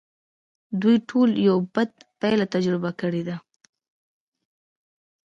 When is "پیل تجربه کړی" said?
2.19-3.21